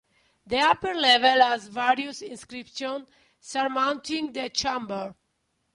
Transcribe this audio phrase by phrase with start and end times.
[0.47, 3.07] The upper level has various inscriptions
[3.39, 5.13] surmounting the chamber.